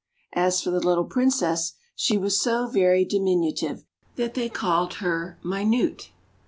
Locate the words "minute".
5.43-6.09